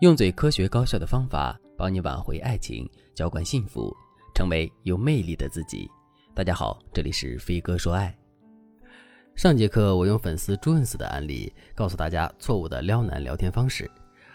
[0.00, 3.96] 用最科学高效的方法帮你挽回爱情，浇灌幸福，
[4.34, 5.90] 成为有魅力的自己。
[6.34, 8.14] 大家好，这里是飞哥说爱。
[9.34, 13.90] 上节课我用粉丝朱恩斯的案例告诉大家错误的撩男聊天方式，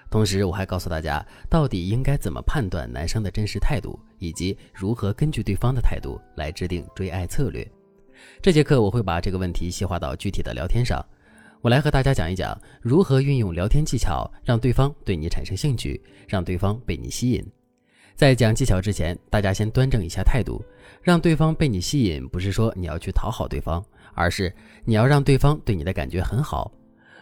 [0.10, 7.72] 同时我还告诉大家到底应该怎么判断男生的真实态度，以及如何根据对方的态度来制定追爱策略。
[8.42, 11.06] 这节课我会把这个问题细化到具体的聊天上。
[11.62, 17.46] 我来和大家讲一讲如何运用聊天技巧，让对方对你产生兴趣，让对方被你吸引。
[18.16, 20.60] 在讲技巧之前，大家先端正一下态度。
[21.04, 23.84] 让对方被你吸引，不是说你要去讨好对方，
[24.16, 24.52] 而是
[24.86, 26.72] 你要让对方对你的感觉很好。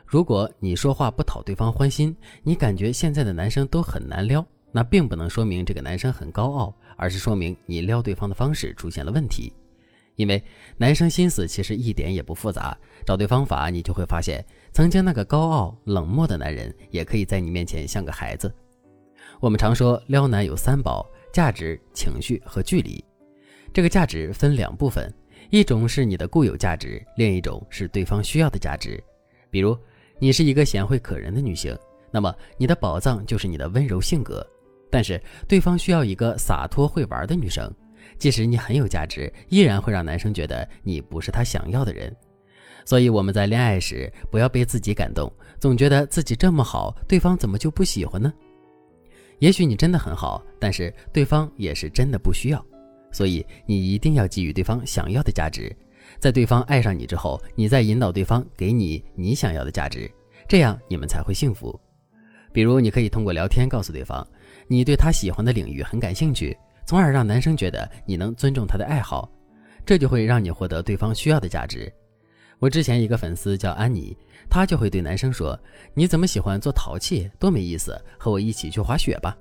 [0.06, 9.52] 如果你说话不讨对方欢心，你感觉现在的男生都很难撩，那并不能说明这个男生很高傲，而是说明你撩对方的方式出现了问题。
[10.20, 10.44] 因为
[10.76, 18.54] 男生心思其实一点也不复杂，找对方法，你就会发现，曾经那个高傲冷漠的男人，也可以在你面前像个孩子。
[19.40, 23.02] 我们常说撩男有三宝：价值、情绪和距离。
[23.72, 25.10] 这个价值分两部分，
[25.52, 29.02] 一种是你的固有价值，另一种是对方需要的价值。
[29.50, 29.78] 比如，
[30.20, 31.74] 你是一个贤惠可人的女性，
[32.12, 34.46] 那么你的宝藏就是你的温柔性格。
[34.92, 37.74] 但是，对方需要一个洒脱会玩的女生。
[38.18, 42.16] 即使你很有价值，依然会让男生觉得你不是他想要的人。
[42.86, 48.34] 所以我们在恋爱时，不要被自己感动，总觉得自己这么好，对方怎么就不喜欢呢？
[49.38, 52.66] 也许你真的很好，但是对方也是真的不需要。
[53.12, 55.76] 所以你一定要给予对方想要的价值，
[56.20, 60.10] 在对方爱上你之后，你再引导对方给你你想要的价值，
[60.48, 61.80] 这样你们才会幸福。
[62.52, 64.28] 比如，你可以通过聊天告诉对方，
[64.68, 66.58] 你对他喜欢的领域很感兴趣。
[66.90, 69.32] 从而让男生觉得你能尊重他的爱好，
[69.86, 71.94] 这就会让你获得对方需要的价值。
[72.58, 74.18] 我之前一个粉丝叫安妮，
[74.50, 75.56] 她就会对男生说
[75.94, 77.30] ：“你怎么喜欢做淘气？
[77.38, 77.96] 多没意思！
[78.18, 79.38] 和我一起去滑雪吧。”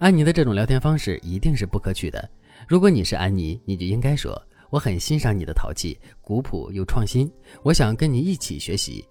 [0.00, 2.26] 安妮的这种聊天方式一定是不可取的。
[2.66, 4.42] 如果你是安妮，你就应该说
[4.72, 7.30] ：“我很欣赏你的淘气，古朴又创新，
[7.64, 9.06] 我想跟你一起学习。”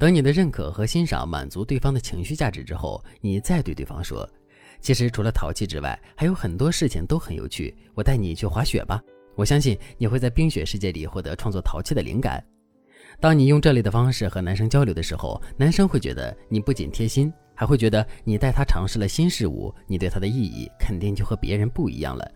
[0.00, 4.26] 等你的认可和欣赏满足对方的情绪价值之后，你再对对方说。
[4.82, 7.74] 其实除了淘气之外，还有很多事情都很有趣。
[7.94, 9.00] 我带你去滑雪吧，
[9.36, 12.44] 我相信你会在冰雪世界里获得创作淘气的灵感。
[13.20, 22.28] 当你用这类的方式和男生交流的时候，男生会觉得你不仅贴心，还会觉得你带他尝试了新事物，你对他的意义肯定就和别人不一样了。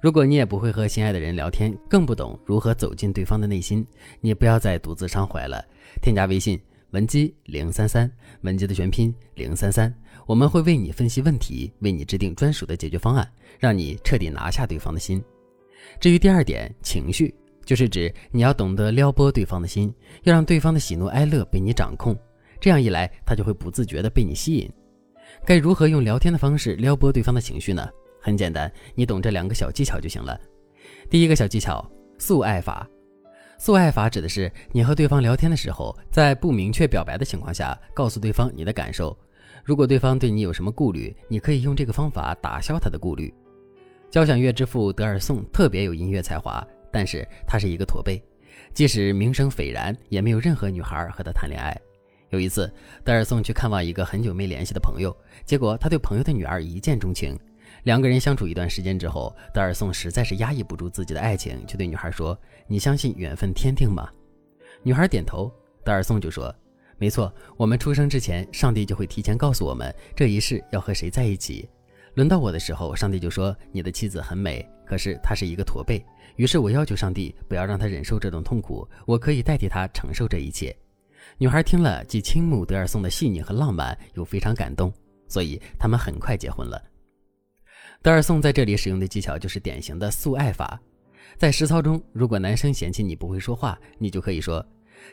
[0.00, 3.86] 如果你也不会和心爱的人聊天，更不懂如何走进对方的内心，
[4.20, 5.64] 你不要再独自伤怀了。
[6.02, 6.60] 添加微信。
[6.94, 8.08] 文姬零三三，
[8.42, 9.92] 文姬的全拼零三三，
[10.26, 13.28] 我们会为你分析问题，为你制定专属的解决方案，
[13.58, 15.20] 让你彻底拿下对方的心。
[15.98, 17.34] 至于第二点，情绪，
[17.64, 22.16] 就是指你要懂得撩拨对方的心，要让对方的喜怒哀乐被你掌控，
[22.60, 24.70] 这样一来，他就会不自觉的被你吸引。
[25.44, 27.88] 该如何用聊天的方式撩拨对方的情绪呢？
[28.22, 30.40] 很简单，你懂这两个小技巧就行了。
[31.10, 31.84] 第一个小技巧，
[32.18, 32.88] 速爱法。
[33.64, 39.16] 速爱法指的是你和对方聊天的时候，在不明确表白的情况下，告诉对方你的感受。
[39.64, 43.32] 如果对方对你有什么顾虑，你可以用这个方法打消他的顾虑。
[44.10, 48.22] 交响乐之父德尔颂特别有音乐才华，但是他是一个驼背，
[48.74, 51.74] 即使名声斐然，也没有任何女孩和他谈恋爱。
[52.28, 52.70] 有一次，
[53.02, 57.34] 德尔颂去看望一个很久没联系的朋友，结果他对朋友的女儿一见钟情。
[57.84, 62.36] 两个人相处一段时间之后，德尔颂实在是压抑不住自己的爱情，就对女孩说
[62.66, 64.08] ：“你相信缘分天定吗？”
[64.82, 65.52] 女孩点头。
[65.84, 66.52] 德尔颂就说
[66.96, 71.68] ：“没错，我们出生之前，上帝就会提前告诉我们这一世要和谁在一起。
[72.14, 76.02] 轮到我的时候，上帝就说你的妻子很美，可是她是一个驼背。
[76.36, 80.74] 于是我要求上帝不要让她忍受这种痛苦，我可以代替她承受这一切。”
[81.36, 84.90] 女孩听了，既倾慕德尔颂的细腻和浪漫，又非常感动，
[85.28, 86.82] 所以他们很快结婚了。
[88.04, 90.78] 德尔颂在这里使用的技巧就是典型的速爱法。
[91.38, 94.62] 在实操中，如果男生嫌弃你不会说话，你就可以说：“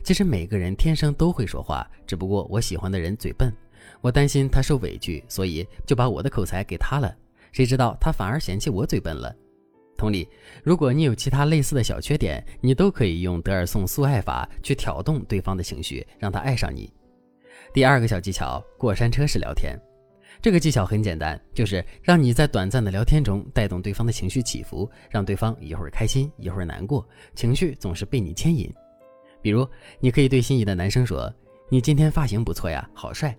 [0.03, 3.49] 其实每个人天生都会说话，只不过我喜欢的人嘴笨，
[4.01, 7.15] 我担心他受委屈，所以就把我的口才给他了。
[7.53, 9.33] 谁知道他反而嫌弃我嘴笨了。”
[9.97, 10.27] 同理，
[10.61, 16.91] 如果你有其他类似的小缺点，你都可以用德尔颂速爱法去挑动对方的情绪，让他爱上你。
[17.73, 19.79] 第二个小技巧：过山车式聊天。
[20.41, 28.73] 这个技巧很简单，就是让你在短暂的聊天中带动对方的情绪起伏，让对方一会儿开心一会儿难过，情绪总是被你牵引。
[29.39, 29.67] 比如，
[29.99, 31.31] 你可以对心仪的男生说
[31.69, 33.37] ：“你今天发型不错呀，好帅。”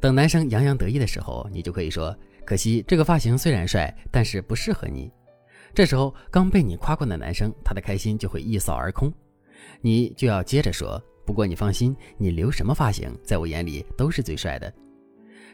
[0.00, 2.16] 等男生洋洋得意的时候，你就可以说
[2.46, 5.12] ：“可惜这个发型虽然帅，但是不适合你。”
[5.74, 9.12] 这时候刚被你夸过的男生，他的开心就会一扫而空，
[9.82, 14.72] 你就要接着说：“不过你放心，你留什么发型，在我眼里都是最帅的。”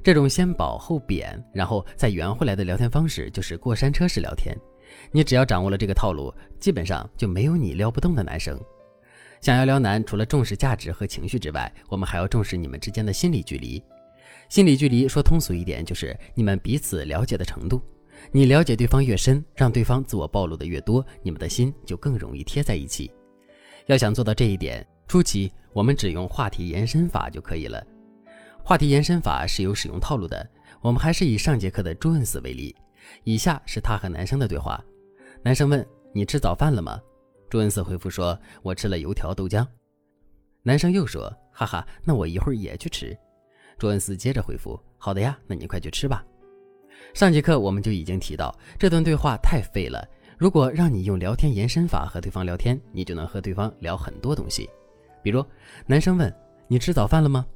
[0.06, 4.56] 这种先饱后扁，然后再圆回来的聊天方式就是过山车式聊天。
[5.10, 8.56] 你只要掌握了这个套路，基本上就没有你撩不动的男生。
[9.40, 13.82] 想要撩男，除了重视价值和情绪之外，我们还要重视你们之间的心理距离。
[14.48, 17.82] 心理距离说通俗一点，就是你们彼此了解的程度。
[18.30, 23.10] 你了解对方越深，让对方自我暴露的越多，你们的心就更容易贴在一起。
[23.86, 27.84] 要想做到这一点，初期我们只用话题延伸法就可以了。
[28.66, 30.44] 话题延伸法是有使用套路的，
[30.80, 32.74] 我们还是以上节课的朱恩斯为例。
[33.22, 34.84] 以下是他和男生的对话：
[35.40, 37.00] 男生问：“你吃早饭了吗？”
[37.48, 39.64] 朱恩斯回复说：“我吃了油条豆浆。”
[40.64, 43.16] 男生又说：“哈哈，那我一会儿也去吃。”
[43.78, 46.26] 朱恩斯接着回复：“好的呀，那你快去吃吧。”
[47.14, 50.04] 上节课我们就已经提到，这段对话太废了。
[50.36, 54.68] 如果让你用聊天延伸法和对方聊天，你就能和对方聊很多东西。
[55.22, 55.40] 比如，
[55.86, 56.34] 男生问
[56.66, 57.46] ：“你吃早饭了吗？”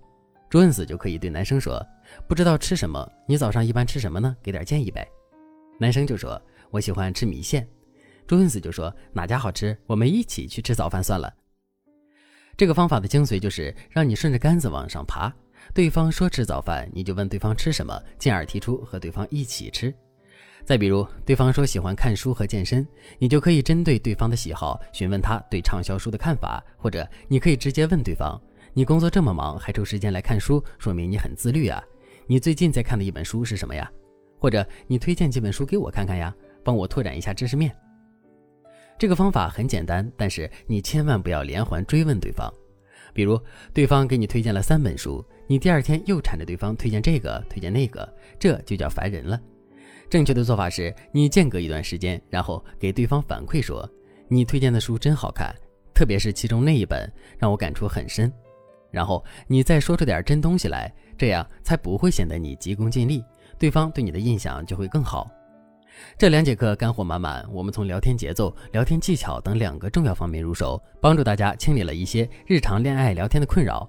[0.50, 1.80] 朱恩斯就可以对男生说
[2.26, 4.36] ：“不知道吃什么，你早上一般吃什么呢？
[4.42, 5.08] 给点建议呗。”
[5.78, 7.64] 男生就说：“我喜欢吃米线。”
[8.26, 9.78] 朱恩斯就说：“哪家好吃？
[9.86, 11.32] 我们一起去吃早饭算了。”
[12.58, 15.32] 这个方法的精髓就是让你顺着杆子往上爬。
[15.72, 19.94] 对方说吃早饭，你就问对方吃什么，进而提出和对方一起吃。
[20.64, 22.84] 再比如，对方说喜欢看书和健身，
[23.20, 28.40] 你就可以针对对方的喜好询问他对畅销书的看法，或者你可以直接问对方
[28.72, 31.82] ：“你工作这么忙还抽时间来看书，说明你很自律啊。
[32.26, 33.90] 你最近在看的一本书是什么呀？
[34.38, 36.34] 或者你推荐几本书给我看看呀，
[36.64, 37.74] 帮我拓展一下知识面。”
[38.96, 42.52] 这个方法很简单，但是你千万不要连环追问对方。
[43.12, 43.40] 比如，
[43.74, 48.08] 对方给你推荐了三本书，你第二天又缠着对方推荐这个推荐那个，
[48.38, 49.40] 这就叫烦人了。
[50.08, 53.88] 正确的做法是你间隔一段时间，然后给对方反馈说
[54.28, 55.54] ：“你推荐的书真好看，
[55.92, 58.32] 特别是其中那一本让我感触很深。”
[58.90, 63.24] 然后你再说出点真东西来，这样才不会显得你急功近利，
[63.58, 65.30] 对方对你的印象就会更好。
[66.16, 73.88] 这两节课干货满满，我们从聊天节奏、聊天技巧等两个重要方面入手，帮助大家清理了一些日常恋爱聊天的困扰。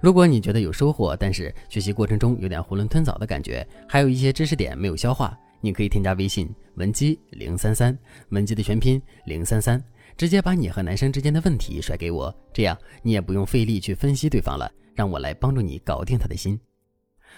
[0.00, 7.96] 如果你觉得有收获，但是学习过程中有点囫囵吞枣的感觉，还有一些知识点没有消化，你可以添加微信文姬零三三，
[8.30, 9.82] 文姬的全拼零三三，
[10.16, 16.58] 直接把你和男生之间的问题甩给我，这样你也不用费力去分析对方了，让我来帮助你搞定他的心。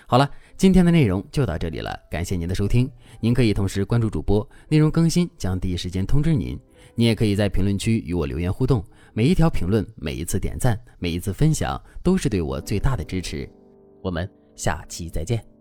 [0.06, 2.90] 好了，今天的内容就到这里了，感谢您的收听。
[3.20, 6.58] 您可以同时关注主播，内容更新将第一时间通知您。
[6.96, 13.48] 你也可以在评论区与我留言互动，每一条评论、每一次点赞、每一次分享，都是对我最大的支持。
[14.02, 15.53] 我们下期再见。